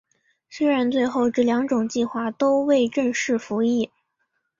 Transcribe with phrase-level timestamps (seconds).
[0.49, 3.91] 虽然最后这两种计划都未正式服役。